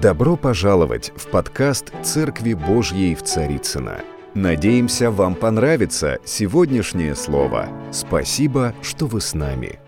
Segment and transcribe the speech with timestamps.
[0.00, 4.04] Добро пожаловать в подкаст «Церкви Божьей в Царицына.
[4.32, 7.68] Надеемся, вам понравится сегодняшнее слово.
[7.92, 9.80] Спасибо, что вы с нами.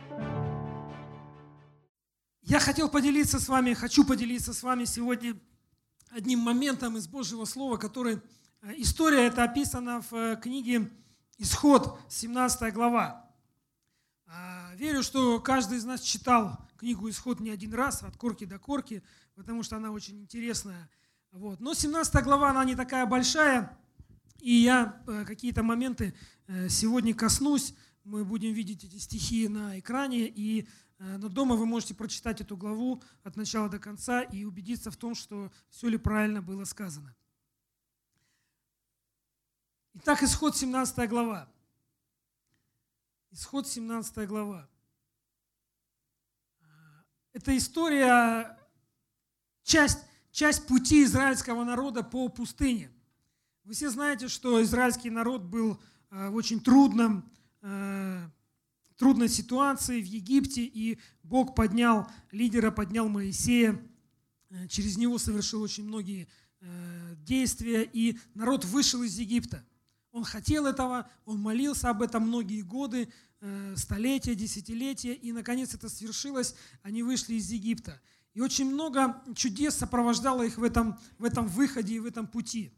[2.42, 5.36] Я хотел поделиться с вами, хочу поделиться с вами сегодня
[6.10, 8.20] одним моментом из Божьего Слова, который...
[8.62, 10.90] э, История эта описана в э, книге
[11.38, 13.29] «Исход», 17 глава.
[14.32, 18.60] А, Верю, что каждый из нас читал книгу «Исход» не один раз, от корки до
[18.60, 19.02] корки,
[19.34, 20.88] потому что она очень интересная.
[21.32, 21.58] Вот.
[21.58, 23.76] Но 17 глава, она не такая большая,
[24.38, 26.14] и я э, какие-то моменты
[26.46, 27.74] э, сегодня коснусь.
[28.04, 30.68] Мы будем видеть эти стихи на экране, и
[31.00, 34.96] э, но дома вы можете прочитать эту главу от начала до конца и убедиться в
[34.96, 37.16] том, что все ли правильно было сказано.
[39.94, 41.48] Итак, исход 17 глава.
[43.32, 44.68] Исход 17 глава.
[47.32, 48.58] Это история,
[49.62, 49.98] часть,
[50.32, 52.90] часть пути израильского народа по пустыне.
[53.64, 57.30] Вы все знаете, что израильский народ был э, в очень трудном,
[57.62, 58.28] э,
[58.96, 63.80] трудной ситуации в Египте, и Бог поднял лидера, поднял Моисея,
[64.50, 66.28] Э, через него совершил очень многие
[67.24, 69.64] действия, и народ вышел из Египта.
[70.12, 75.88] Он хотел этого, он молился об этом многие годы, э, столетия, десятилетия, и наконец это
[75.88, 78.00] свершилось, они вышли из Египта.
[78.34, 82.72] И очень много чудес сопровождало их в этом, в этом выходе и в этом пути.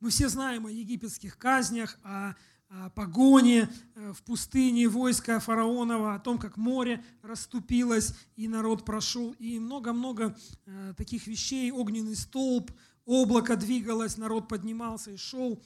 [0.00, 2.34] Мы все знаем о египетских казнях, о,
[2.68, 9.32] о погоне э, в пустыне войска фараонова, о том, как море расступилось и народ прошел,
[9.38, 12.70] и много-много э, таких вещей, огненный столб,
[13.06, 15.62] облако двигалось, народ поднимался и шел,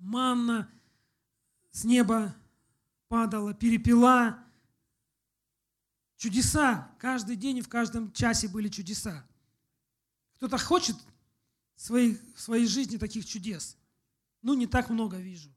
[0.00, 0.70] манна
[1.70, 2.34] с неба
[3.08, 4.38] падала, перепела.
[6.16, 6.90] Чудеса.
[6.98, 9.26] Каждый день и в каждом часе были чудеса.
[10.36, 10.96] Кто-то хочет
[11.76, 13.76] в своей, в своей жизни таких чудес?
[14.42, 15.50] Ну, не так много вижу.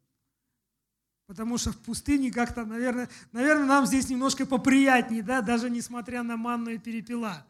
[1.25, 6.37] Потому что в пустыне как-то, наверное, наверное, нам здесь немножко поприятнее, да, даже несмотря на
[6.37, 7.45] манну и перепела.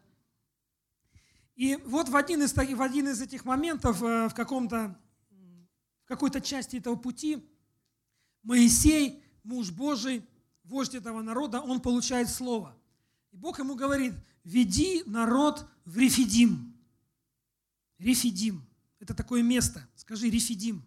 [1.56, 5.00] И вот в один из, таких- в один из этих моментов, э, в каком-то
[6.14, 7.44] какой-то части этого пути
[8.44, 10.24] Моисей, муж Божий,
[10.64, 12.78] вождь этого народа, он получает слово.
[13.32, 14.14] И Бог ему говорит,
[14.44, 16.76] веди народ в Рефидим.
[17.98, 18.64] Рефидим.
[19.00, 19.88] Это такое место.
[19.96, 20.84] Скажи Рефидим.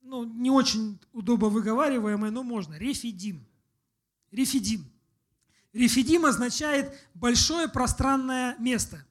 [0.00, 2.74] Ну, не очень удобно выговариваемое, но можно.
[2.74, 3.46] Рефидим.
[4.32, 4.84] Рефидим.
[5.72, 9.06] Рефидим означает большое пространное место.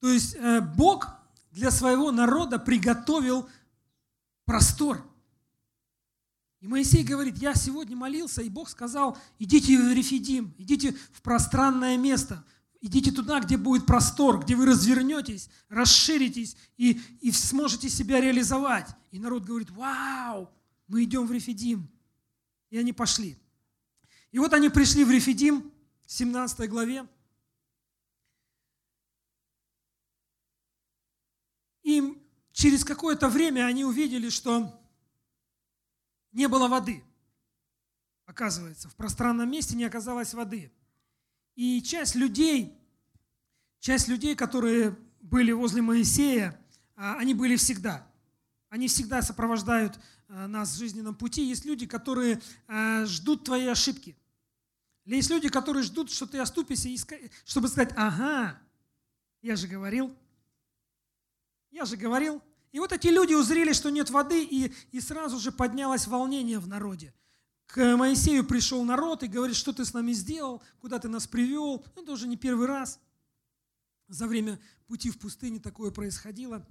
[0.00, 1.15] То есть э, Бог
[1.56, 3.48] для своего народа приготовил
[4.44, 5.02] простор.
[6.60, 11.96] И Моисей говорит, я сегодня молился, и Бог сказал, идите в Рефидим, идите в пространное
[11.96, 12.44] место,
[12.82, 18.88] идите туда, где будет простор, где вы развернетесь, расширитесь и, и сможете себя реализовать.
[19.10, 20.50] И народ говорит, вау,
[20.88, 21.88] мы идем в Рефидим.
[22.68, 23.38] И они пошли.
[24.30, 25.72] И вот они пришли в Рефидим,
[26.04, 27.06] в 17 главе,
[31.86, 32.20] И
[32.56, 34.80] через какое-то время они увидели, что
[36.32, 37.04] не было воды.
[38.24, 40.72] Оказывается, в пространном месте не оказалось воды.
[41.54, 42.74] И часть людей,
[43.78, 46.58] часть людей, которые были возле Моисея,
[46.96, 48.10] а, они были всегда.
[48.70, 51.46] Они всегда сопровождают а, нас в жизненном пути.
[51.46, 54.16] Есть люди, которые а, ждут твоей ошибки.
[55.04, 56.88] Есть люди, которые ждут, что ты оступишься,
[57.44, 58.58] чтобы сказать, ага,
[59.42, 60.16] я же говорил,
[61.76, 62.42] я же говорил.
[62.72, 66.66] И вот эти люди узрели, что нет воды, и, и сразу же поднялось волнение в
[66.66, 67.14] народе.
[67.66, 71.84] К Моисею пришел народ и говорит, что ты с нами сделал, куда ты нас привел.
[71.94, 72.98] Ну, Это уже не первый раз.
[74.08, 76.66] За время пути в пустыне такое происходило.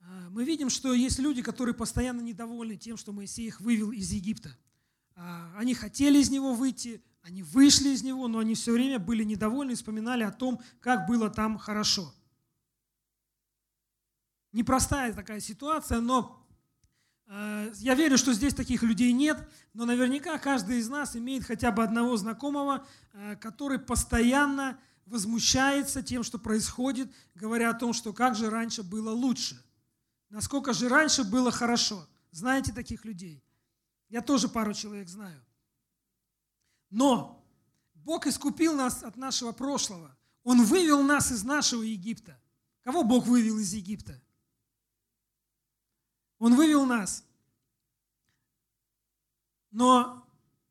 [0.00, 4.10] А, Мы видим, что есть люди, которые постоянно недовольны тем, что Моисей их вывел из
[4.10, 4.56] Египта.
[5.14, 9.22] А, Они хотели из него выйти, они вышли из него, но они все время были
[9.22, 12.12] недовольны и вспоминали о том, как было там хорошо
[14.52, 16.44] непростая такая ситуация, но
[17.26, 19.38] э, я верю, что здесь таких людей нет,
[19.74, 26.22] но наверняка каждый из нас имеет хотя бы одного знакомого, э, который постоянно возмущается тем,
[26.22, 29.62] что происходит, говоря о том, что как же раньше было лучше,
[30.30, 32.06] насколько же раньше было хорошо.
[32.30, 33.44] Знаете таких людей?
[34.08, 35.42] Я тоже пару человек знаю.
[36.90, 37.42] Но
[37.94, 40.16] Бог искупил нас от нашего прошлого.
[40.44, 42.40] Он вывел нас из нашего Египта.
[42.82, 44.20] Кого Бог вывел из Египта?
[46.42, 47.24] Он вывел нас.
[49.70, 50.26] Но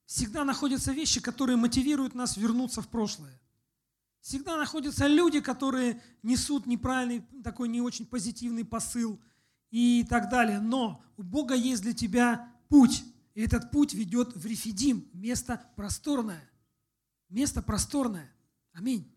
[0.05, 3.39] всегда находятся вещи, которые мотивируют нас вернуться в прошлое.
[4.19, 9.17] Всегда находятся люди, которые несут неправильный, такой не очень позитивный посыл
[9.69, 10.59] и так далее.
[10.59, 13.05] Но у Бога есть для тебя путь.
[13.33, 16.51] И этот путь ведет в Рефидим, место просторное.
[17.29, 18.29] Место просторное.
[18.73, 19.09] Аминь.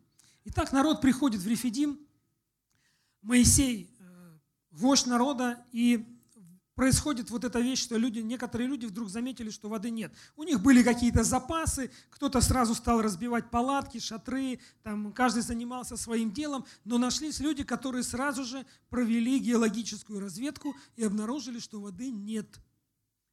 [0.45, 1.99] Итак, народ приходит в Рефидим.
[3.23, 4.39] Моисей, э,
[4.71, 6.13] вождь народа, и
[6.75, 10.12] происходит вот эта вещь, что люди, некоторые люди вдруг заметили, что воды нет.
[10.37, 16.32] У них были какие-то запасы, кто-то сразу стал разбивать палатки, шатры, там каждый занимался своим
[16.32, 22.61] делом, но нашлись люди, которые сразу же провели геологическую разведку и обнаружили, что воды нет.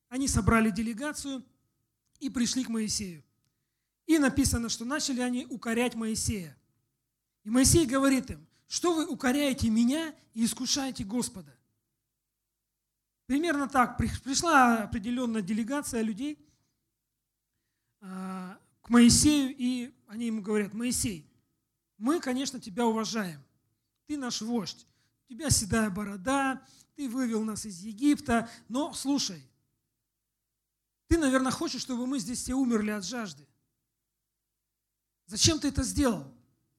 [0.10, 1.44] Они собрали делегацию
[2.20, 3.24] и пришли к Моисею.
[4.06, 6.58] И написано, что начали они укорять Моисея.
[7.44, 11.56] И Моисей говорит им, что вы укоряете меня и искушаете Господа?
[13.32, 13.98] Примерно так.
[13.98, 16.38] Пришла определенная делегация людей
[18.02, 21.26] а, к Моисею, и они ему говорят, Моисей,
[21.98, 23.42] мы, конечно, тебя уважаем.
[24.06, 24.86] Ты наш вождь.
[25.30, 26.62] У тебя седая борода,
[26.98, 28.50] ты вывел нас из Египта.
[28.68, 29.42] Но слушай,
[31.08, 33.48] ты, наверное, хочешь, чтобы мы здесь все умерли от жажды.
[35.28, 36.30] Зачем ты это сделал?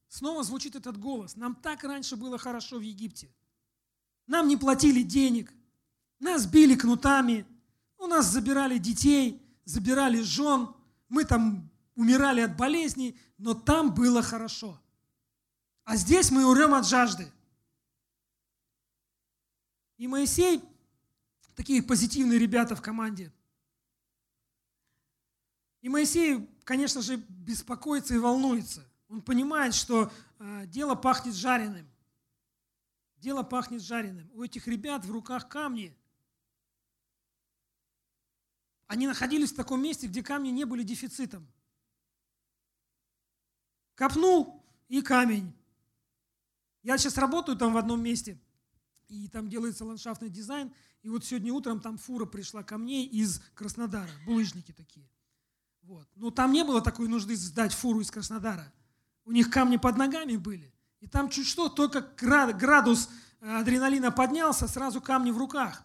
[0.07, 1.35] Снова звучит этот голос.
[1.35, 3.35] Нам так раньше было хорошо в Египте.
[4.27, 5.51] Нам не платили денег–
[6.23, 7.45] нас били кнутами,
[7.99, 10.73] у нас забирали детей, забирали жен,
[11.09, 14.81] мы там умирали от болезней, но там было хорошо.
[15.85, 17.31] А здесь мы умрем от жажды.
[19.99, 20.63] И Моисей,
[21.57, 23.33] такие позитивные ребята в команде,
[25.81, 28.89] и Моисей, конечно же, беспокоится и волнуется.
[29.09, 31.91] Он понимает, что э, дело пахнет жареным.
[33.17, 34.31] Дело пахнет жареным.
[34.33, 35.97] У этих ребят в руках камни–
[38.93, 41.49] они находились в таком месте, где камни не были дефицитом.
[43.95, 45.51] Копнул и камень.
[46.83, 48.39] Я сейчас работаю там в одном месте,
[49.09, 50.75] и там делается ландшафтный дизайн.
[51.01, 55.09] И вот сегодня утром там фура пришла ко мне из Краснодара, булыжники такие.
[55.81, 56.07] Вот.
[56.15, 58.71] Но там не было такой нужды сдать фуру из Краснодара.
[59.25, 60.71] У них камни под ногами были.
[61.01, 63.09] И там чуть что, только градус
[63.41, 65.83] э, адреналина поднялся, сразу камни в руках.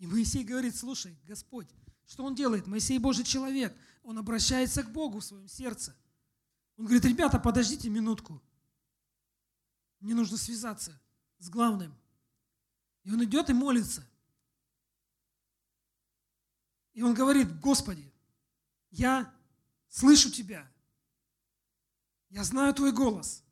[0.00, 1.68] И Моисей говорит, слушай, Господь,
[2.08, 2.66] что он делает?
[2.66, 3.76] Моисей Божий человек.
[4.02, 5.94] Он обращается к Богу в своем сердце.
[6.78, 8.42] Он говорит, ребята, подождите минутку.
[10.00, 10.98] Мне нужно связаться
[11.38, 11.94] с главным.
[13.04, 14.06] И он идет и молится.
[16.94, 18.10] И он говорит, Господи,
[18.90, 19.32] я
[19.90, 20.66] слышу Тебя.
[22.30, 23.44] Я знаю Твой голос.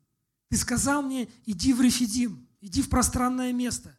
[0.49, 3.95] Ты сказал мне, иди в Рефидим, иди в пространное место.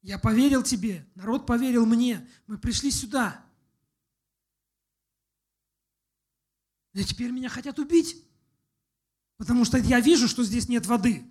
[0.00, 2.26] Я поверил Тебе, народ поверил мне.
[2.46, 3.44] Мы пришли сюда.
[6.92, 8.16] И теперь меня хотят убить,
[9.36, 11.24] потому что я вижу, что здесь нет воды.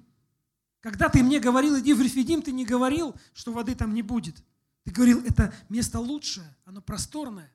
[0.82, 4.42] Когда ты мне говорил, иди в Рефидим, ты не говорил, что воды там не будет.
[4.86, 7.54] Ты говорил, это место лучшее, оно просторное.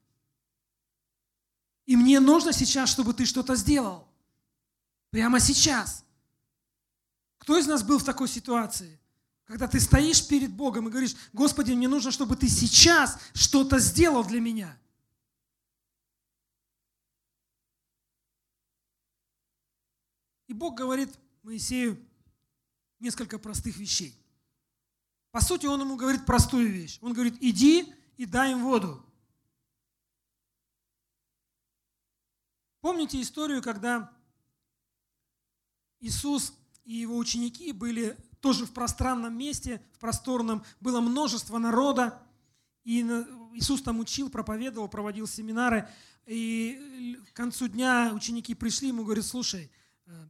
[1.87, 4.09] И мне нужно сейчас, чтобы ты что-то сделал.
[5.11, 6.05] Прямо сейчас.
[7.39, 8.99] Кто из нас был в такой ситуации?
[9.45, 14.25] Когда ты стоишь перед Богом и говоришь, Господи, мне нужно, чтобы ты сейчас что-то сделал
[14.25, 14.79] для меня.
[20.55, 21.11] И Бог говорит
[21.43, 21.99] Моисею
[23.01, 24.17] несколько простых вещей.
[25.33, 27.01] По сути, он ему говорит простую вещь.
[27.01, 29.05] Он говорит, иди и дай им воду.
[32.81, 34.13] Помните историю, когда
[35.99, 42.23] Иисус и его ученики были тоже в пространном месте, в просторном, было множество народа,
[42.85, 43.01] и
[43.55, 45.91] Иисус там учил, проповедовал, проводил семинары,
[46.27, 49.69] и к концу дня ученики пришли, ему говорят, слушай,
[50.07, 50.29] э,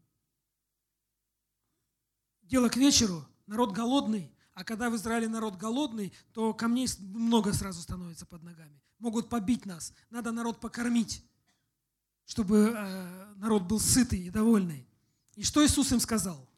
[2.44, 7.82] дело к вечеру, народ голодный, а когда в Израиле народ голодный, то камней много сразу
[7.82, 8.80] становится под ногами.
[8.98, 9.92] Могут побить нас.
[10.10, 11.24] Надо народ покормить,
[12.24, 14.86] чтобы э, народ был сытый и довольный.
[15.34, 16.48] И что Иисус им сказал?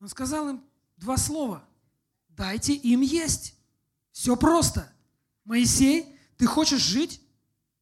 [0.00, 0.64] Он сказал им
[0.96, 1.68] два слова.
[2.30, 3.54] Дайте им есть.
[4.10, 4.90] Все просто.
[5.44, 7.20] Моисей, ты хочешь жить?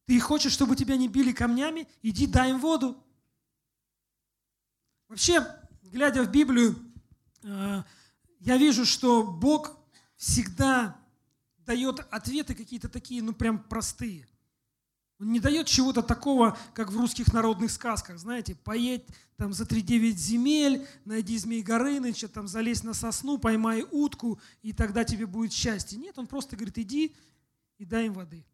[0.05, 1.87] Ты хочешь, чтобы тебя не били камнями?
[2.01, 3.01] Иди дай им воду.
[5.07, 5.45] Вообще,
[5.93, 6.75] глядя в Библию,
[7.43, 7.83] э,
[8.39, 9.77] я вижу, что Бог
[10.17, 10.99] всегда
[11.59, 14.27] дает ответы какие-то такие, ну прям простые.
[15.19, 19.05] Он не дает чего-то такого, как в русских народных сказках, знаете, поедь
[19.37, 24.73] там за три девять земель, найди змей Горыныча, там залезь на сосну, поймай утку, и
[24.73, 25.97] тогда тебе будет счастье.
[25.99, 27.15] Нет, он просто говорит, иди
[27.77, 28.45] и дай им воды.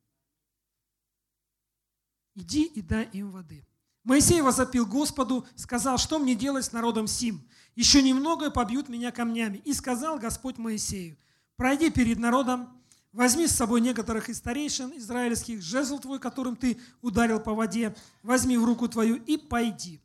[2.35, 3.65] Иди и дай им воды.
[4.03, 7.41] Моисей возопил Господу, сказал, что мне делать с народом Сим?
[7.75, 9.61] Еще немного и побьют меня камнями.
[9.65, 11.17] И сказал Господь Моисею,
[11.55, 12.69] пройди перед народом,
[13.11, 18.57] возьми с собой некоторых из старейшин израильских, жезл твой, которым ты ударил по воде, возьми
[18.57, 20.01] в руку твою и пойди.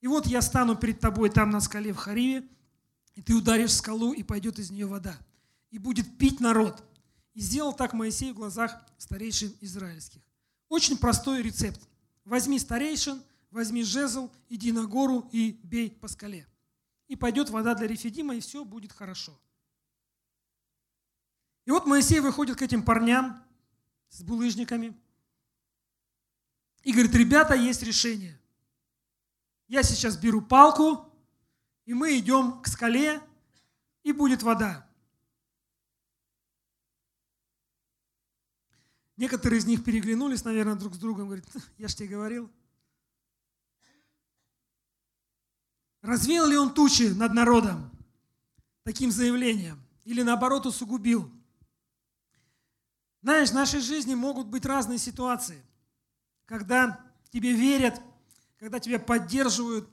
[0.00, 2.46] И вот я стану перед тобой там на скале в Хариве,
[3.14, 5.16] и ты ударишь скалу, и пойдет из нее вода.
[5.70, 6.84] И будет пить народ.
[7.34, 10.20] И сделал так Моисей в глазах старейшин израильских.
[10.68, 11.80] Очень простой рецепт.
[12.24, 16.46] Возьми старейшин, возьми жезл, иди на гору и бей по скале.
[17.06, 19.38] И пойдет вода для Рефидима, и все будет хорошо.
[21.64, 23.42] И вот Моисей выходит к этим парням
[24.08, 24.98] с булыжниками
[26.82, 28.40] и говорит, ребята, есть решение.
[29.66, 31.12] Я сейчас беру палку,
[31.84, 33.20] и мы идем к скале,
[34.02, 34.88] и будет вода.
[39.16, 42.50] Некоторые из них переглянулись, наверное, друг с другом, говорят, я ж тебе говорил.
[46.08, 47.90] Развеял ли он тучи над народом
[48.82, 49.78] таким заявлением?
[50.06, 51.30] Или наоборот усугубил?
[53.20, 55.62] Знаешь, в нашей жизни могут быть разные ситуации,
[56.46, 56.98] когда
[57.30, 58.00] тебе верят,
[58.58, 59.86] когда тебя поддерживают,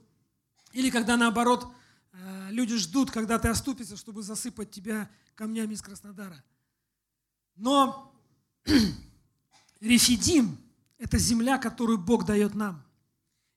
[0.72, 1.70] или когда наоборот
[2.12, 6.42] э, люди ждут, когда ты оступишься, чтобы засыпать тебя камнями из Краснодара.
[7.56, 8.18] Но
[9.80, 10.56] Рефидим–
[10.98, 12.85] это земля, которую Бог дает нам.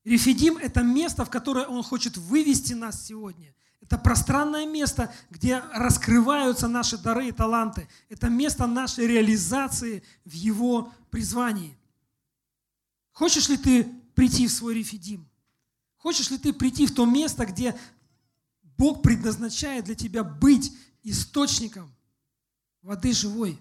[0.03, 3.53] Рефидим– это место, в которое Он хочет вывести нас сегодня.
[3.81, 7.87] Это пространное место, где раскрываются наши дары и таланты.
[8.07, 11.77] Это место нашей реализации в Его призвании.
[13.11, 13.83] Хочешь ли ты
[14.15, 15.27] прийти в свой рефидим?
[15.97, 17.77] Хочешь ли ты прийти в то место, где
[18.77, 20.71] Бог предназначает для тебя быть
[21.03, 21.93] источником
[22.81, 23.59] воды живой?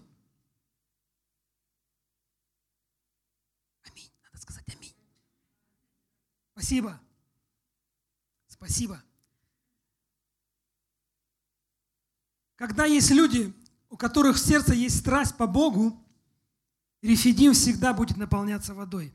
[6.59, 7.01] Спасибо.
[8.49, 9.01] Спасибо.
[12.57, 13.55] Когда есть люди,
[13.89, 15.97] у которых в сердце есть страсть по Богу,
[17.01, 19.15] рефидим всегда будет наполняться водой.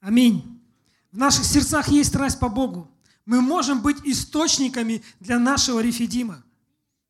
[0.00, 0.62] Аминь.
[1.10, 2.90] В наших сердцах есть страсть по Богу.
[3.24, 6.44] Мы можем быть источниками для нашего рефидима.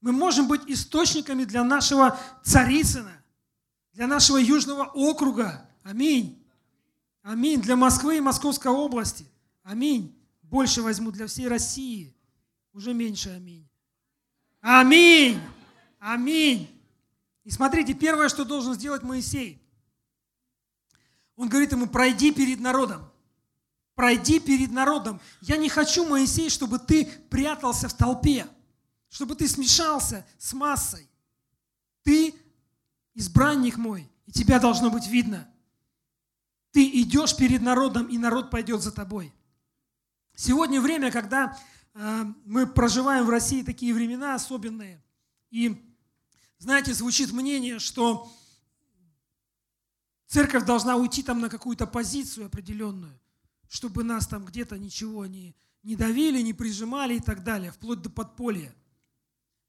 [0.00, 3.24] Мы можем быть источниками для нашего Царицына,
[3.92, 5.68] для нашего Южного округа.
[5.82, 6.45] Аминь.
[7.26, 7.60] Аминь.
[7.60, 9.26] Для Москвы и Московской области.
[9.64, 10.16] Аминь.
[10.42, 12.14] Больше возьму для всей России.
[12.72, 13.68] Уже меньше аминь.
[14.60, 15.40] Аминь.
[15.98, 16.70] Аминь.
[17.42, 19.60] И смотрите, первое, что должен сделать Моисей.
[21.34, 23.10] Он говорит ему, пройди перед народом.
[23.96, 25.20] Пройди перед народом.
[25.40, 28.46] Я не хочу, Моисей, чтобы ты прятался в толпе,
[29.08, 31.08] чтобы ты смешался с массой.
[32.04, 32.36] Ты
[33.14, 35.48] избранник мой, и тебя должно быть видно.
[36.76, 39.32] Ты идешь перед народом, и народ пойдет за тобой.
[40.34, 41.58] Сегодня время, когда
[41.94, 45.02] э, мы проживаем в России такие времена особенные,
[45.50, 45.82] и,
[46.58, 48.30] знаете, звучит мнение, что
[50.26, 53.18] церковь должна уйти там на какую-то позицию определенную,
[53.70, 58.10] чтобы нас там где-то ничего не, не давили, не прижимали и так далее, вплоть до
[58.10, 58.74] подполья.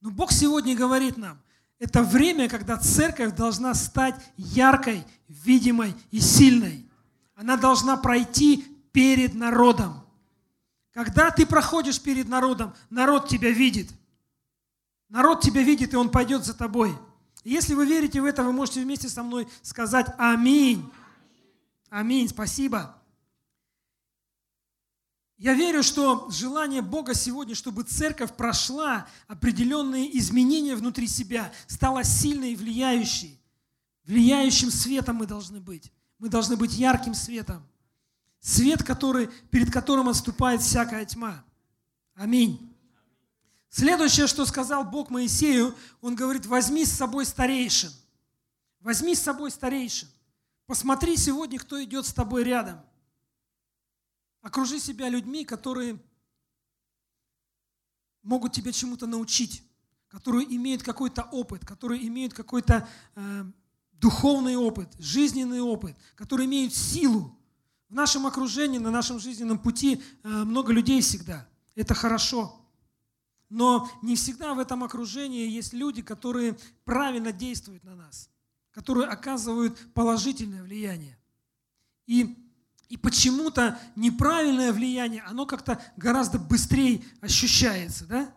[0.01, 1.41] Но Бог сегодня говорит нам,
[1.79, 6.87] это время, когда церковь должна стать яркой, видимой и сильной.
[7.38, 10.03] Она должна пройти перед народом.
[10.91, 13.91] Когда ты проходишь перед народом, народ тебя видит.
[15.08, 16.98] Народ тебя видит, и он пойдет за тобой.
[17.44, 20.91] И если вы верите в это, вы можете вместе со мной сказать «Аминь».
[21.89, 22.98] Аминь, спасибо.
[25.38, 32.53] Я верю, что желание Бога сегодня, чтобы церковь прошла определенные изменения внутри себя, стала сильной
[32.53, 33.39] и влияющей.
[34.06, 35.91] Влияющим светом мы должны быть.
[36.19, 37.65] Мы должны быть ярким светом.
[38.39, 41.43] Свет, который, перед которым отступает всякая тьма.
[42.15, 42.74] Аминь.
[43.69, 47.91] Следующее, что сказал Бог Моисею, он говорит, возьми с собой старейшин.
[48.79, 50.07] Возьми с собой старейшин.
[50.65, 52.81] Посмотри сегодня, кто идет с тобой рядом.
[54.41, 56.00] Окружи себя людьми, которые
[58.24, 59.63] могут тебя чему-то научить,
[60.07, 63.45] которые имеют какой-то опыт, которые имеют какой-то э,
[63.99, 67.37] духовный опыт, жизненный опыт, которые имеют силу.
[67.89, 71.47] В нашем окружении, на нашем жизненном пути э, много людей всегда.
[71.75, 72.53] Это хорошо.
[73.49, 78.29] Но не всегда в этом окружении есть люди, которые правильно действуют на нас,
[78.71, 81.17] которые оказывают положительное влияние.
[82.07, 82.35] И,
[82.89, 88.33] и почему-то неправильное влияние, оно как-то гораздо быстрее ощущается, да?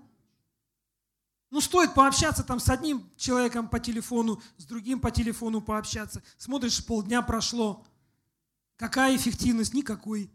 [1.50, 6.22] Ну, стоит пообщаться там с одним человеком по телефону, с другим по телефону пообщаться.
[6.38, 7.84] Смотришь, полдня прошло.
[8.76, 9.74] Какая эффективность?
[9.74, 10.30] Никакой.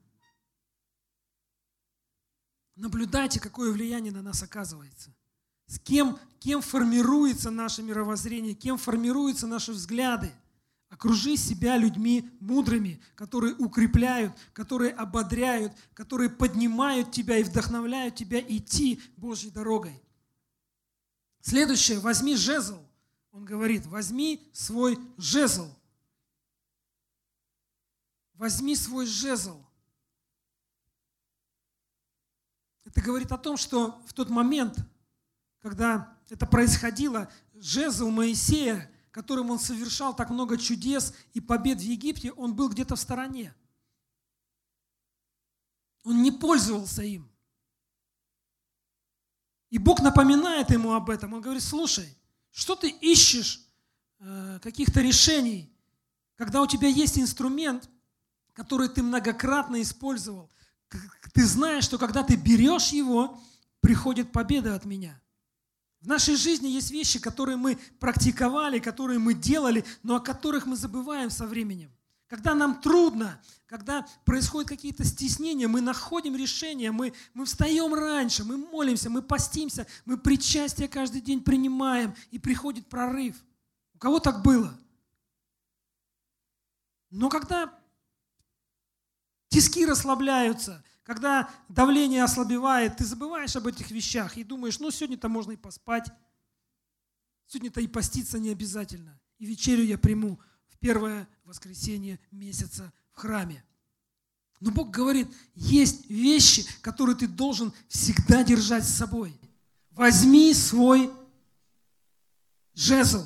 [2.75, 5.15] Наблюдайте, какое влияние на нас оказывается.
[5.67, 10.33] С кем, кем формируется наше мировоззрение, кем формируются наши взгляды.
[10.89, 19.01] Окружи себя людьми мудрыми, которые укрепляют, которые ободряют, которые поднимают тебя и вдохновляют тебя идти
[19.15, 20.04] Божьей дорогой.
[21.45, 22.83] Следующее, возьми жезл.
[23.31, 25.71] Он говорит, возьми свой жезл.
[28.33, 29.63] Возьми свой жезл.
[32.83, 34.75] Это говорит о том, что в тот момент,
[35.59, 42.31] когда это происходило, жезл Моисея, которым он совершал так много чудес и побед в Египте,
[42.31, 43.53] он был где-то в стороне.
[46.03, 47.29] Он не пользовался им.
[49.75, 51.33] И Бог напоминает ему об этом.
[51.33, 52.07] Он говорит, слушай,
[52.49, 53.59] что ты ищешь
[54.19, 55.69] э, каких-то решений,
[56.37, 57.89] когда у тебя есть инструмент,
[58.53, 60.49] который ты многократно использовал.
[61.33, 63.37] Ты знаешь, что когда ты берешь его,
[63.81, 65.21] приходит победа от меня.
[65.99, 70.77] В нашей жизни есть вещи, которые мы практиковали, которые мы делали, но о которых мы
[70.77, 71.91] забываем со временем.
[72.27, 78.57] Когда нам трудно, когда происходят какие-то стеснения, мы находим решение, мы, мы встаем раньше, мы
[78.57, 83.35] молимся, мы постимся, мы причастие каждый день принимаем, и приходит прорыв.
[83.93, 84.75] У кого так было?
[87.11, 87.77] Но когда
[89.49, 95.51] тиски расслабляются, когда давление ослабевает, ты забываешь об этих вещах и думаешь, ну сегодня-то можно
[95.51, 96.11] и поспать,
[97.45, 100.39] сегодня-то и поститься не обязательно, и вечерю я приму
[100.79, 103.63] первое воскресенье месяца в храме.
[104.59, 109.37] Но Бог говорит, есть вещи, которые ты должен всегда держать с собой.
[109.91, 111.11] Возьми свой
[112.73, 113.23] жезл.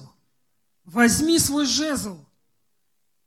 [0.85, 2.17] Возьми свой жезл.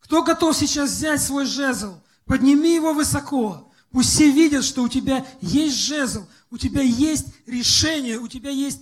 [0.00, 2.00] Кто готов сейчас взять свой жезл?
[2.24, 3.72] Подними его высоко.
[3.90, 8.80] Пусть все видят, что у тебя есть жезл, у тебя есть решение, у тебя есть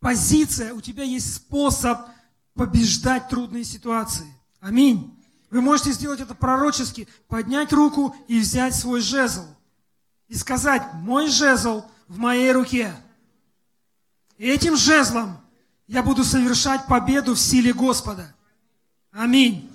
[0.00, 1.98] позиция, у тебя есть способ
[2.54, 4.26] побеждать трудные ситуации.
[4.62, 5.20] Аминь.
[5.50, 9.44] Вы можете сделать это пророчески, поднять руку и взять свой жезл.
[10.28, 12.94] И сказать, мой жезл в моей руке.
[14.38, 15.40] И этим жезлом
[15.88, 18.36] я буду совершать победу в силе Господа.
[19.10, 19.68] Аминь.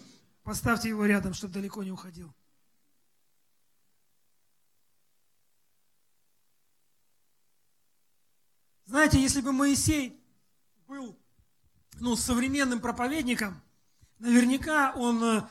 [0.44, 2.34] Поставьте его рядом, чтобы далеко не уходил.
[8.86, 10.18] Знаете, если бы Моисей
[10.88, 11.20] был
[12.00, 13.62] ну, современным проповедником,
[14.20, 15.48] наверняка он, э,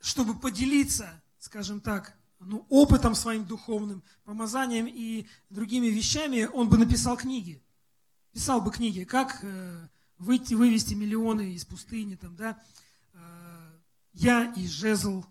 [0.00, 7.16] чтобы поделиться, скажем так, ну, опытом своим духовным, помазанием и другими вещами, он бы написал
[7.16, 7.62] книги.
[8.32, 12.62] Писал бы книги, как э, выйти, вывести миллионы из пустыни, там, да,
[13.14, 13.78] э,
[14.12, 15.24] я и жезл,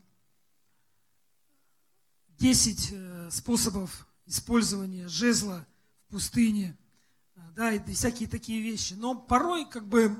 [2.39, 5.65] 10 э, способов использования жезла–
[6.15, 6.77] пустыне,
[7.55, 8.93] да, и всякие такие вещи.
[8.93, 10.15] Но порой как бы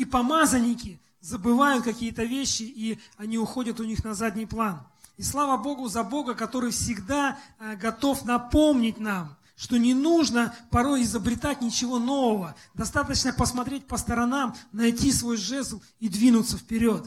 [0.00, 4.80] и помазанники забывают какие-то вещи, и они уходят у них на задний план.
[5.18, 11.02] И слава Богу за Бога, который всегда э, готов напомнить нам, что не нужно порой
[11.02, 12.56] изобретать ничего нового.
[12.72, 17.06] Достаточно посмотреть по сторонам, найти свой жезл и двинуться вперед.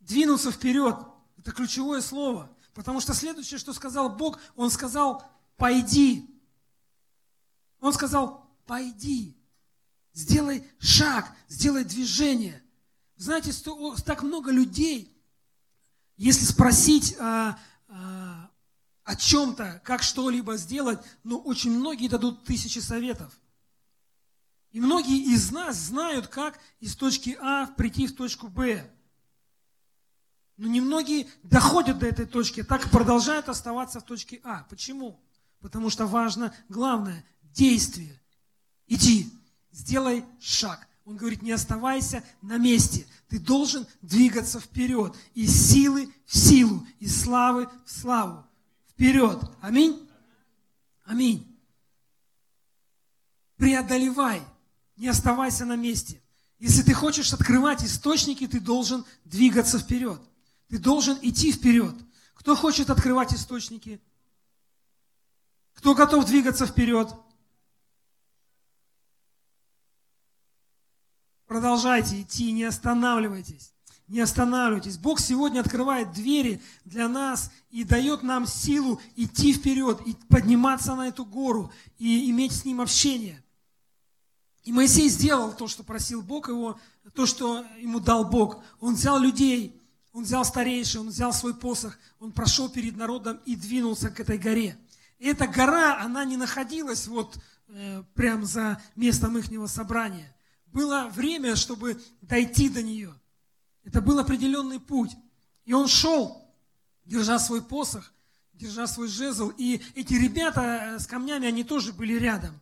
[0.00, 0.98] Двинуться вперед–
[1.38, 2.50] это ключевое слово.
[2.74, 5.24] Потому что следующее, что сказал Бог, Он сказал,
[5.56, 6.28] пойди.
[7.80, 9.39] Он сказал, пойди,
[10.12, 12.62] сделай шаг, сделай движение.
[13.16, 13.52] Знаете,
[14.04, 15.14] так много людей,
[16.16, 18.50] если спросить о, о,
[19.04, 23.38] о чем-то, как что-либо сделать, ну, очень многие дадут тысячи советов.
[24.70, 28.88] И многие из нас знают, как из точки А прийти в точку Б.
[30.56, 34.64] Но немногие доходят до этой точки, так и продолжают оставаться в точке А.
[34.68, 35.20] Почему?
[35.60, 38.20] Потому что важно главное– действие.
[38.86, 39.30] Иди,
[39.72, 40.86] сделай шаг.
[41.04, 43.06] Он говорит, не оставайся на месте.
[43.28, 45.14] Ты должен двигаться вперед.
[45.34, 48.46] Из силы в силу, из славы в славу.
[48.88, 49.40] Вперед.
[49.60, 50.08] Аминь?
[51.04, 51.46] Аминь.
[53.56, 54.42] Преодолевай.
[54.96, 56.20] Не оставайся на месте.
[56.58, 60.20] Если ты хочешь открывать источники, ты должен двигаться вперед.
[60.68, 61.94] Ты должен идти вперед.
[62.34, 64.00] Кто хочет открывать источники?
[65.74, 67.08] Кто готов двигаться вперед?
[71.50, 73.72] Продолжайте идти, не останавливайтесь.
[74.06, 74.98] Не останавливайтесь.
[74.98, 81.08] Бог сегодня открывает двери для нас и дает нам силу идти вперед, и подниматься на
[81.08, 83.42] эту гору, и иметь с Ним общение.
[84.62, 86.78] И Моисей сделал то, что просил Бог его,
[87.14, 88.62] то, что ему дал Бог.
[88.78, 89.76] Он взял людей,
[90.12, 94.38] он взял старейший, он взял свой посох, он прошел перед народом и двинулся к этой
[94.38, 94.78] горе.
[95.18, 100.32] И эта гора, она не находилась вот э, прямо за местом ихнего собрания.
[100.72, 103.14] Было время, чтобы дойти до нее.
[103.84, 105.10] Это был определенный путь.
[105.64, 106.54] И он шел,
[107.04, 108.12] держа свой посох,
[108.52, 109.52] держа свой жезл.
[109.56, 112.60] И эти ребята э, с камнями, они тоже были рядом.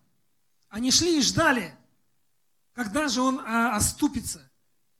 [0.68, 1.74] Они шли и ждали,
[2.72, 4.48] когда же он а, оступится,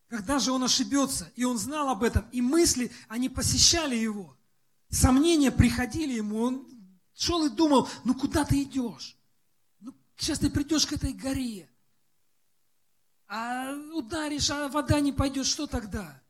[0.09, 1.31] когда же он ошибется.
[1.37, 2.27] И он знал об этом.
[2.33, 4.37] И мысли, они посещали его.
[4.90, 6.40] Сомнения приходили ему.
[6.40, 6.66] Он
[7.14, 9.16] шел и думал, ну куда ты идешь?
[9.81, 11.68] Ну, сейчас ты придешь к этой горе.
[13.28, 16.20] А ударишь, а вода не пойдет, что тогда?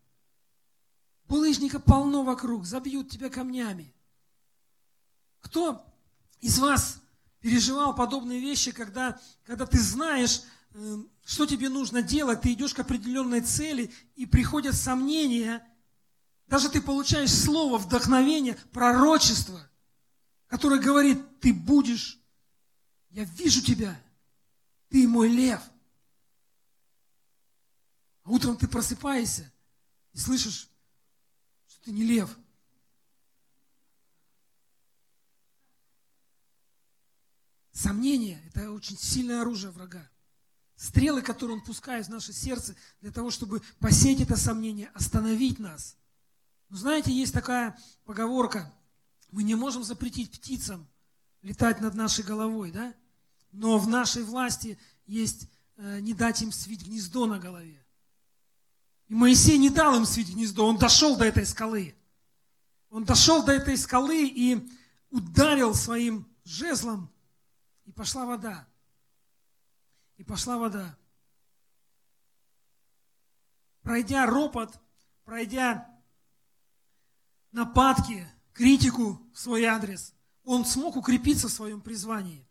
[1.28, 3.94] Булыжника полно вокруг, забьют тебя камнями.
[5.40, 5.86] Кто
[6.40, 7.00] из вас
[7.40, 12.80] переживал подобные вещи, когда, когда ты знаешь, э, что тебе нужно делать, ты идешь к
[12.80, 15.64] определенной цели, и приходят сомнения,
[16.48, 19.60] даже ты получаешь слово, вдохновение, пророчество,
[20.48, 22.18] которое говорит, ты будешь,
[23.10, 24.00] я вижу тебя,
[24.88, 25.60] ты мой лев.
[28.28, 29.50] Утром ты просыпаешься
[30.12, 30.68] и слышишь,
[31.66, 32.36] что ты не лев.
[37.72, 40.10] Сомнение– это очень сильное оружие врага.
[40.76, 45.96] Стрелы, которые он пускает в наше сердце, для того, чтобы посеять это сомнение, остановить нас.
[46.68, 48.72] Но знаете, есть такая поговорка,
[49.30, 50.86] мы не можем запретить птицам
[51.40, 52.94] летать над нашей головой, да?
[53.52, 57.82] Но в нашей власти есть э, не дать им свить гнездо на голове.
[59.08, 61.96] И Моисей не дал им свить гнездо, он дошел до этой скалы.
[62.90, 64.68] Он дошел до этой скалы и
[65.10, 67.10] ударил своим жезлом,
[67.84, 68.66] и пошла вода.
[70.16, 70.96] И пошла вода.
[73.82, 74.78] Пройдя ропот,
[75.24, 75.88] пройдя
[77.52, 82.46] нападки, критику в свой адрес, он смог укрепиться в своем призвании.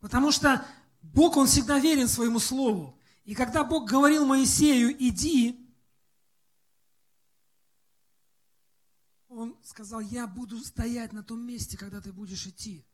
[0.00, 0.64] Потому что
[1.02, 2.98] Бог, Он всегда верен своему слову.
[3.24, 5.59] И когда Бог говорил Моисею, иди,
[9.40, 12.84] Он сказал, я буду стоять на том месте, когда ты будешь идти.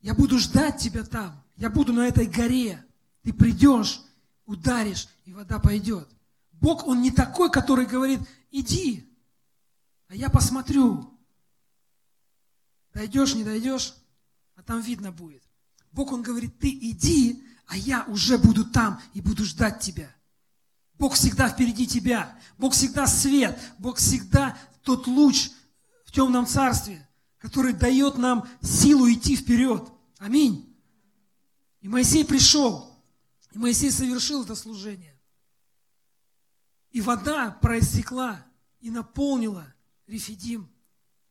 [0.00, 1.44] Я буду ждать тебя там.
[1.56, 2.82] Я буду на этой горе.
[3.22, 4.00] Ты придешь,
[4.46, 6.08] ударишь, и вода пойдет.
[6.52, 8.20] Бог, Он не такой, который говорит,
[8.50, 9.06] иди,
[10.08, 11.14] а я посмотрю.
[12.94, 13.94] Дойдешь, не дойдешь,
[14.54, 15.42] а там видно будет.
[15.92, 20.15] Бог, Он говорит, ты иди, а я уже буду там и буду ждать тебя.
[20.98, 22.38] Бог всегда впереди тебя.
[22.58, 23.58] Бог всегда свет.
[23.78, 25.50] Бог всегда тот луч
[26.04, 27.06] в темном царстве,
[27.38, 29.90] который дает нам силу идти вперед.
[30.18, 30.74] Аминь.
[31.80, 32.90] И Моисей пришел,
[33.52, 35.14] и Моисей совершил это служение.
[36.90, 38.44] И вода проистекла
[38.80, 39.72] и наполнила
[40.06, 40.70] Рефидим.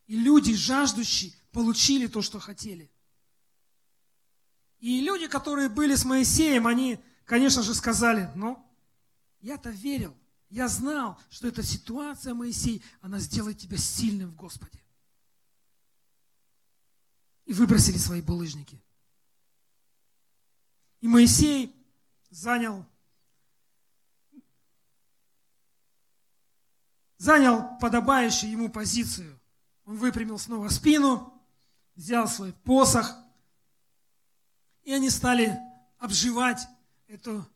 [0.05, 2.91] И люди, жаждущие, получили то, что хотели.
[4.79, 8.64] И люди, которые были с Моисеем, они, конечно же, сказали, ну,
[9.45, 10.17] я-то верил,
[10.49, 14.83] я знал, что эта ситуация, Моисей, она сделает тебя сильным в Господе.
[17.45, 18.81] И выбросили свои булыжники.
[21.01, 21.75] И Моисей
[22.31, 22.83] занял,
[27.17, 29.39] занял подобающую ему позицию.
[29.85, 31.39] Он выпрямил снова спину,
[31.93, 33.13] взял свой посох,
[34.81, 35.55] и они стали
[35.99, 36.67] обживать
[37.05, 37.47] эту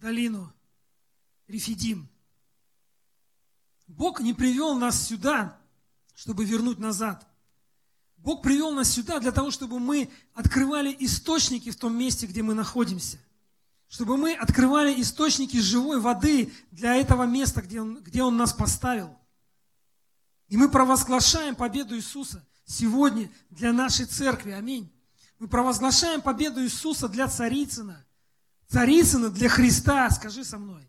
[0.00, 0.52] долину
[1.46, 2.08] Рефидим.
[3.86, 5.58] Бог не привел нас сюда,
[6.14, 7.26] чтобы вернуть назад.
[8.18, 12.54] Бог привел нас сюда для того, чтобы мы открывали источники в том месте, где мы
[12.54, 13.18] находимся.
[13.88, 19.18] Чтобы мы открывали источники живой воды для этого места, где Он, где Он нас поставил.
[20.46, 24.52] И мы провозглашаем победу Иисуса сегодня для нашей церкви.
[24.52, 24.92] Аминь.
[25.40, 28.06] Мы провозглашаем победу Иисуса для Царицына.
[28.70, 30.08] Царицына для Христа.
[30.10, 30.88] Скажи со мной.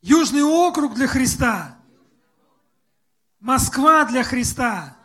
[0.00, 1.78] Южный округ для Христа.
[3.40, 4.96] Москва для Христа.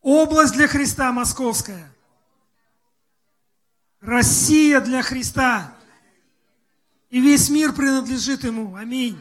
[0.00, 1.92] Область для Христа московская.
[4.00, 5.74] Россия для Христа.
[7.10, 8.76] И весь мир принадлежит Ему.
[8.76, 9.20] Аминь.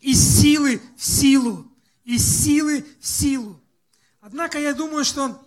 [0.00, 1.66] Из силы в силу.
[2.04, 3.60] Из силы в силу.
[4.20, 5.43] Однако я думаю, что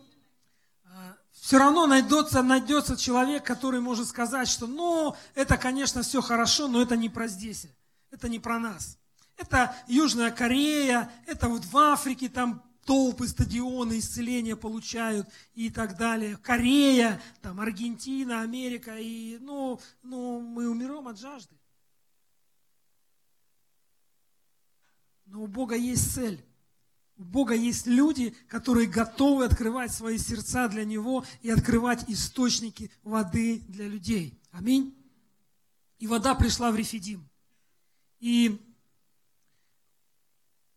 [1.48, 6.82] все равно найдется, найдется человек, который может сказать, что ну, это, конечно, все хорошо, но
[6.82, 7.68] это не про здесь,
[8.12, 8.98] это не про нас.
[9.38, 16.36] Это Южная Корея, это вот в Африке там толпы, стадионы, исцеления получают и так далее.
[16.36, 21.56] Корея, там Аргентина, Америка, и ну, ну мы умрем от жажды.
[25.28, 26.44] но у Бога есть цель.
[27.18, 33.64] У Бога есть люди, которые готовы открывать свои сердца для Него и открывать источники воды
[33.68, 34.40] для людей.
[34.52, 34.96] Аминь.
[35.98, 37.28] И вода пришла в Рефидим.
[38.20, 38.62] И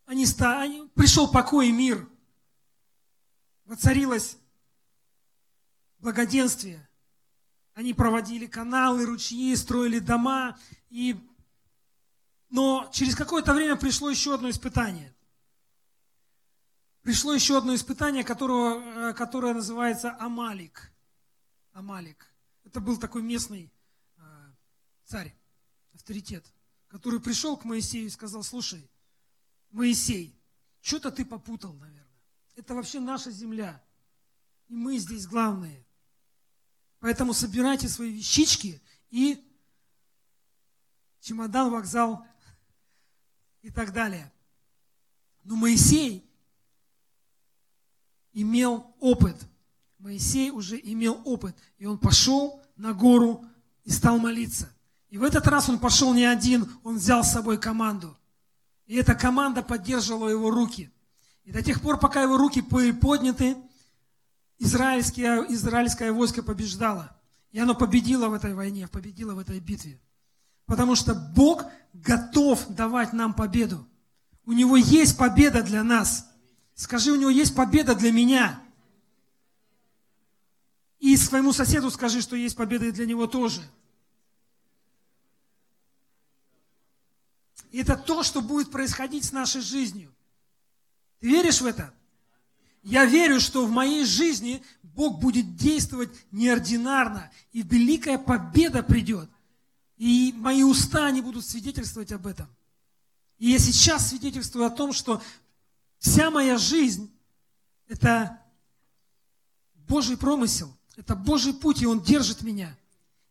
[0.07, 2.09] они, они, пришел покой и мир.
[3.67, 4.39] Воцарилось
[5.99, 6.89] благоденствие.
[7.75, 10.59] Они проводили каналы, ручьи, строили дома.
[10.89, 11.21] И...
[12.49, 15.15] Но через какое-то время пришло еще одно испытание–
[17.03, 20.93] пришло еще одно испытание, которого, э, которое называется Амалик.
[21.73, 22.27] Амалик.
[22.65, 23.73] Это был такой местный
[24.17, 24.21] э,
[25.05, 25.35] царь,
[25.95, 26.45] авторитет,
[26.89, 28.89] который пришел к Моисею и сказал, слушай,
[29.71, 30.39] Моисей,
[30.81, 32.01] что-то ты попутал, наверное.
[32.57, 33.83] Это вообще наша земля.
[34.69, 35.85] И мы здесь главные.
[36.99, 39.43] Поэтому собирайте свои вещички и
[41.21, 42.27] чемодан, вокзал
[43.63, 44.33] и так далее.
[45.45, 46.30] Но Моисей
[48.33, 49.37] имел опыт.
[49.99, 51.57] Моисей уже имел опыт.
[51.79, 53.45] И он пошел на гору
[53.85, 54.69] и стал молиться.
[55.09, 58.17] И в этот раз он пошел не один, он взял с собой команду.
[58.87, 60.91] И эта команда поддерживала его руки.
[61.45, 63.57] И до тех пор, пока его руки были подняты,
[64.59, 67.17] израильское, израильское войско побеждало.
[67.51, 70.01] И оно победило в этой войне, победило в этой битве.
[70.67, 73.87] Потому что Бог готов давать нам победу.
[74.47, 76.27] У Него есть победа для нас–
[76.81, 78.59] Скажи, у него есть победа для меня.
[80.99, 83.61] И своему соседу скажи, что есть победа и для него тоже.
[87.71, 90.11] И это то, что будет происходить с нашей жизнью.
[91.19, 91.93] Ты веришь в это?
[92.83, 99.29] Я верю, что в моей жизни Бог будет действовать неординарно, и великая победа придет.
[99.99, 102.49] И мои уста не будут свидетельствовать об этом.
[103.41, 105.23] И я сейчас свидетельствую о том, что
[106.01, 107.15] Вся моя жизнь–
[107.87, 108.43] это
[109.87, 112.75] Божий промысел, это Божий путь, и Он держит меня.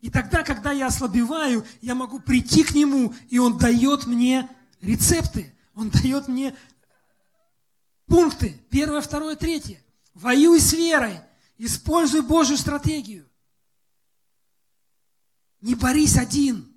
[0.02, 4.48] И тогда, когда я ослабеваю, я могу прийти к Нему, и Он дает мне
[4.82, 6.56] рецепты, Он дает мне
[8.06, 8.56] пункты.
[8.70, 9.84] Первое, второе, третье.
[10.14, 11.20] Воюй с верой,
[11.58, 13.28] используй Божью стратегию.
[15.60, 16.72] Не борись один.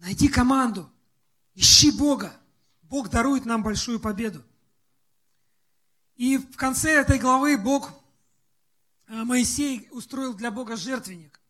[0.00, 0.90] Найди команду.
[1.54, 2.36] Ищи Бога.
[2.82, 4.44] Бог дарует нам большую победу.
[6.16, 7.92] И в конце этой главы Бог,
[9.08, 11.40] э, Моисей устроил для Бога жертвенник.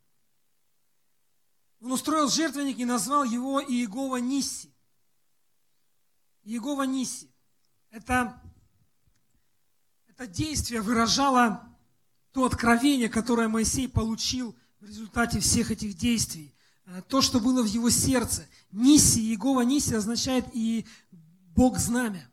[1.81, 4.73] Он устроил жертвенник и назвал его Иегова Нисси.
[6.45, 7.31] Иегова Нисси.
[7.91, 8.41] Это,
[10.09, 11.63] это действие выражало
[12.33, 16.55] то откровение, которое Моисей получил в результате всех этих действий.
[16.87, 18.49] Э, то, что было в его сердце.
[18.73, 20.87] Нисси, Иегова Нисси означает и
[21.55, 22.27] Бог знамя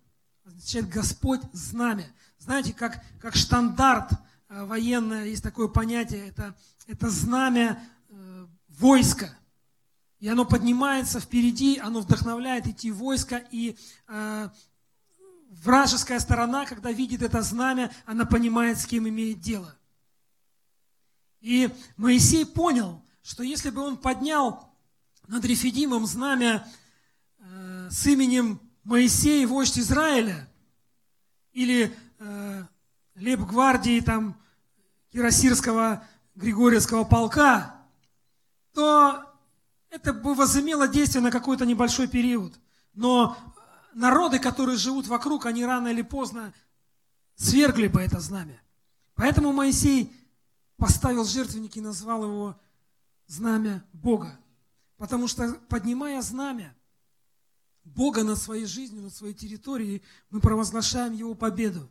[0.62, 2.06] означает Господь знамя.
[2.42, 4.14] Знаете, как, как штандарт
[4.50, 6.56] э, военное, есть такое понятие, это,
[6.88, 9.38] это знамя э, войска.
[10.20, 13.78] И оно поднимается впереди, оно вдохновляет идти войско, и
[14.08, 14.50] э,
[15.50, 19.78] вражеская сторона, когда видит это знамя, она понимает, с кем имеет дело.
[21.42, 24.74] И Моисей понял, что если бы он поднял
[25.28, 26.68] над Рефидимом знамя
[27.38, 30.48] э, с именем Моисей, вождь Израиля,
[31.54, 32.64] или э,
[33.16, 34.38] лейб-гвардии там
[35.12, 36.06] Кирасирского
[36.36, 37.76] Григорьевского полка,
[38.74, 39.26] то
[39.90, 42.54] это бы возымело действие на какой-то небольшой период.
[42.94, 43.38] Но
[43.94, 46.54] народы, которые живут вокруг, они рано или поздно
[47.36, 48.62] свергли бы это знамя.
[49.16, 50.16] Поэтому Моисей
[50.78, 52.60] поставил жертвенник и назвал его
[53.28, 54.40] знамя Бога.
[54.98, 56.76] Потому что, поднимая знамя,
[57.84, 61.90] Бога над своей жизнью, над своей территорией, мы провозглашаем Его победу.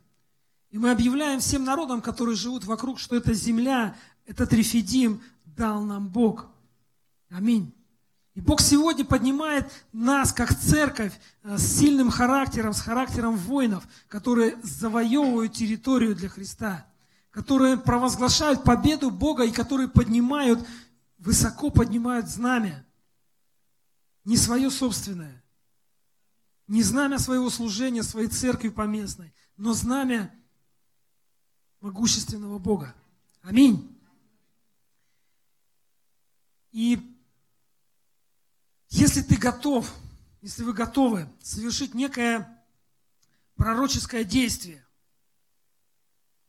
[0.71, 6.07] И мы объявляем всем народам, которые живут вокруг, что эта земля, этот рефидим дал нам
[6.07, 6.47] Бог.
[7.29, 7.73] Аминь.
[8.33, 14.57] И Бог сегодня поднимает нас, как церковь, э, с сильным характером, с характером воинов, которые
[14.63, 16.87] завоевывают территорию для Христа,
[17.31, 20.65] которые провозглашают победу Бога и которые поднимают,
[21.17, 22.85] высоко поднимают знамя.
[24.23, 25.43] Не свое собственное,
[26.67, 30.33] не знамя своего служения, своей церкви поместной, но знамя
[31.91, 32.95] могущественного Бога.
[33.41, 33.97] Аминь.
[36.71, 37.17] И
[38.89, 39.93] если ты готов,
[40.41, 42.47] если вы готовы совершить некое
[43.55, 44.85] пророческое действие,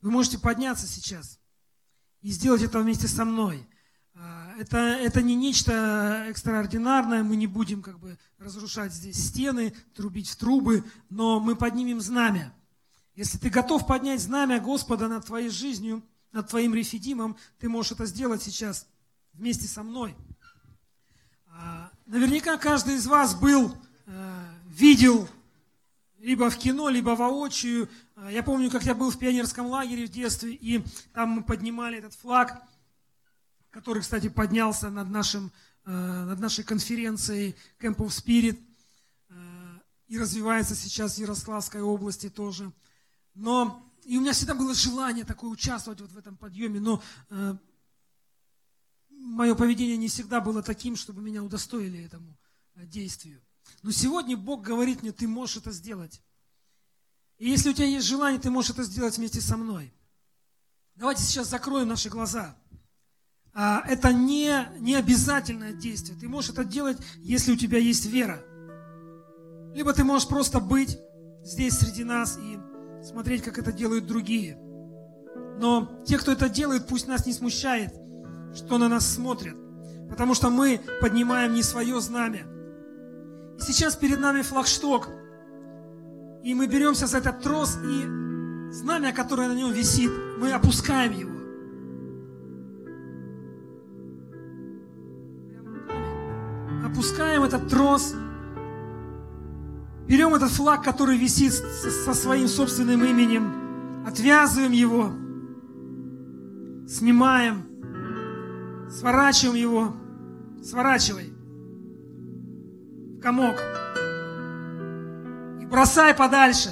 [0.00, 1.40] вы можете подняться сейчас
[2.20, 3.66] и сделать это вместе со мной.
[4.14, 10.28] А, это, это не нечто экстраординарное, мы не будем как бы разрушать здесь стены, трубить
[10.28, 12.54] в трубы, но мы поднимем знамя.
[13.14, 18.06] Если ты готов поднять знамя Господа над твоей жизнью, над твоим рефидимом, ты можешь это
[18.06, 18.86] сделать сейчас
[19.34, 20.16] вместе со мной.
[21.46, 25.28] А, наверняка каждый из вас был, э, видел
[26.20, 27.90] либо в кино, либо воочию.
[28.16, 31.98] А, я помню, как я был в пионерском лагере в детстве, и там мы поднимали
[31.98, 32.62] этот флаг,
[33.70, 35.50] который, кстати, поднялся над, нашим,
[35.84, 38.58] над нашей конференцией Camp of Spirit
[40.08, 42.70] и развивается сейчас в Ярославской области тоже.
[43.34, 47.56] Но и у меня всегда было желание такое участвовать вот в этом подъеме, но э,
[49.10, 52.36] мое поведение не всегда было таким, чтобы меня удостоили этому
[52.74, 53.40] э, действию.
[53.82, 56.20] Но сегодня Бог говорит мне, ты можешь это сделать.
[57.38, 59.92] И если у тебя есть желание, ты можешь это сделать вместе со мной.
[60.94, 62.56] Давайте сейчас закроем наши глаза.
[63.54, 66.18] А, это не, не обязательное действие.
[66.18, 68.44] Ты можешь это делать, если у тебя есть вера.
[69.74, 70.98] Либо ты можешь просто быть
[71.44, 72.58] здесь среди нас и
[73.02, 74.58] смотреть, как это делают другие.
[75.58, 77.92] Но те, кто это делает, пусть нас не смущает,
[78.54, 79.56] что на нас смотрят.
[80.08, 82.46] Потому что мы поднимаем не свое знамя.
[83.58, 85.08] И сейчас перед нами флагшток.
[86.42, 91.32] И мы беремся за этот трос, и знамя, которое на нем висит, мы опускаем его.
[96.84, 98.14] Опускаем этот трос,
[100.06, 105.12] Берем этот флаг, который висит со своим собственным именем, отвязываем его,
[106.88, 107.62] снимаем,
[108.90, 109.96] сворачиваем его,
[110.62, 111.32] сворачивай
[113.16, 113.56] в комок
[115.60, 116.70] и бросай подальше.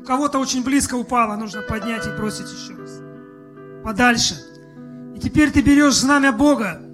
[0.00, 3.00] У кого-то очень близко упало, нужно поднять и бросить еще раз.
[3.82, 4.36] Подальше.
[5.16, 6.85] И теперь ты берешь знамя Бога,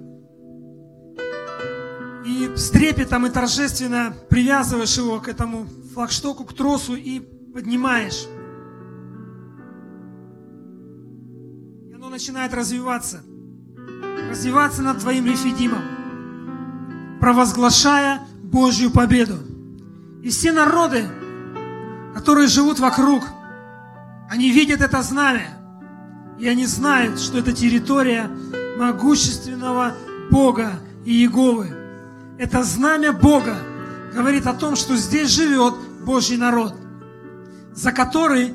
[2.55, 8.25] с трепетом и торжественно привязываешь его к этому флагштоку, к тросу и поднимаешь.
[11.89, 13.23] И оно начинает развиваться.
[14.29, 15.81] Развиваться над твоим рефидимом,
[17.19, 19.37] провозглашая Божью победу.
[20.23, 21.05] И все народы,
[22.15, 23.23] которые живут вокруг,
[24.29, 25.57] они видят это знамя,
[26.39, 28.29] и они знают, что это территория
[28.77, 29.93] могущественного
[30.31, 31.82] Бога и Иеговы.
[32.43, 33.55] Это знамя Бога
[34.13, 35.75] говорит о том, что здесь живет
[36.05, 36.75] Божий народ,
[37.73, 38.53] за который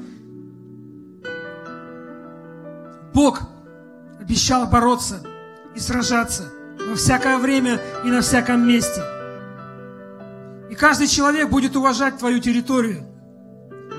[3.15, 3.41] Бог
[4.21, 5.23] обещал бороться
[5.75, 6.53] и сражаться
[6.87, 9.03] во всякое время и на всяком месте.
[10.69, 13.07] И каждый человек будет уважать твою территорию,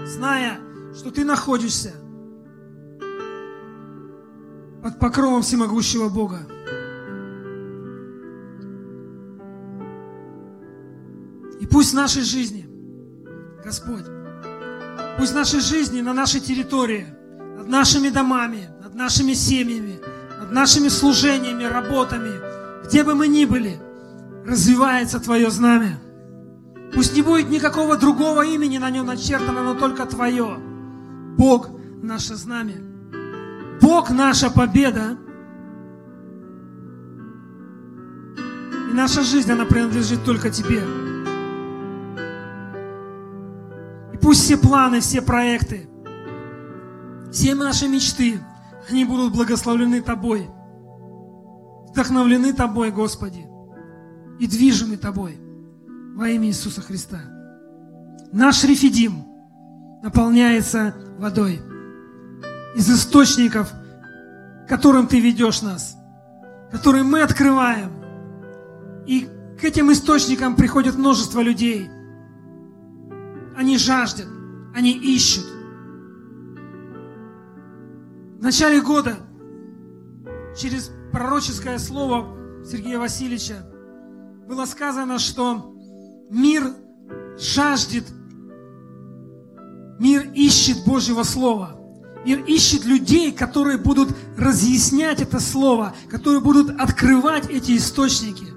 [0.06, 0.60] зная,
[0.96, 1.96] что ты находишься
[4.84, 6.46] под покровом всемогущего Бога.
[11.80, 12.68] Пусть в нашей жизни,
[13.64, 14.04] Господь,
[15.18, 17.08] пусть в нашей жизни, на нашей территории,
[17.58, 19.98] над нашими домами, над нашими семьями,
[20.42, 22.34] над нашими служениями, работами,
[22.86, 23.80] где бы мы ни были,
[24.46, 26.02] развивается Твое знамя.
[26.94, 30.58] Пусть не будет никакого другого имени на нем начертано, но только Твое.
[31.38, 31.70] Бог–
[32.04, 32.76] наше знамя.
[33.80, 35.18] Бог– наша победа.
[38.92, 40.84] И наша жизнь, она принадлежит только Тебе.
[44.22, 45.88] Пусть все планы, все проекты,
[47.32, 48.40] все наши мечты,
[48.90, 50.50] они будут благословлены Тобой,
[51.90, 53.46] вдохновлены Тобой, Господи,
[54.40, 55.40] и движимы Тобой
[56.16, 57.20] во имя Иисуса Христа.
[58.32, 59.24] Наш рефидим
[60.04, 61.62] наполняется водой
[62.76, 63.72] из источников,
[64.68, 65.96] которым Ты ведешь нас,
[66.72, 67.92] которые мы открываем.
[69.08, 69.28] И
[69.60, 71.90] к этим источникам приходит множество людей–
[73.70, 74.26] они жаждут,
[74.74, 75.46] они ищут.
[78.40, 79.18] В начале года
[80.58, 83.64] через пророческое слово Сергея Васильевича
[84.48, 85.76] было сказано, что
[86.32, 86.64] мир
[87.38, 88.06] жаждет,
[90.00, 91.76] мир ищет Божьего Слова.
[92.26, 98.48] Мир ищет людей, которые будут разъяснять это Слово, которые будут открывать эти источники.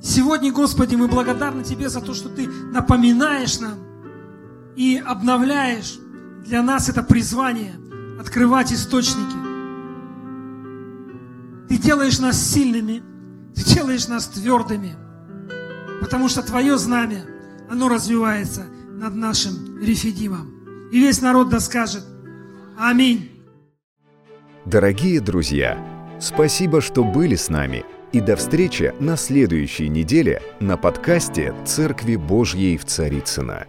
[0.00, 3.89] Сегодня, Господи, мы благодарны Тебе за то, что Ты напоминаешь нам,
[4.76, 5.98] и обновляешь
[6.44, 7.72] для нас это призвание
[8.18, 9.36] открывать источники.
[11.68, 13.02] Ты делаешь нас сильными,
[13.54, 14.94] ты делаешь нас твердыми,
[16.00, 17.24] потому что Твое знамя,
[17.70, 20.88] оно развивается над нашим рефидимом.
[20.92, 22.04] И весь народ да скажет
[22.78, 23.30] Аминь.
[24.64, 25.78] Дорогие друзья,
[26.20, 27.84] Спасибо, что были с нами.
[28.12, 33.66] И до встречи на следующей неделе на подкасте «Церкви Божьей в Царицына.